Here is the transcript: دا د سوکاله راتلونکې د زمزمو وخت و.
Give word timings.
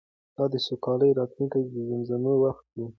دا 0.35 0.45
د 0.53 0.55
سوکاله 0.67 1.07
راتلونکې 1.19 1.59
د 1.73 1.75
زمزمو 1.89 2.33
وخت 2.43 2.65
و. 2.77 2.81